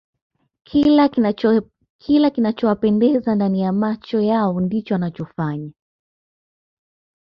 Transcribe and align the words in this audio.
kila 2.05 2.29
kinachowapendeza 2.31 3.35
ndani 3.35 3.61
ya 3.61 3.73
macho 3.73 4.19
yao 4.21 4.59
ndicho 4.61 4.93
wanachofanya 4.93 5.71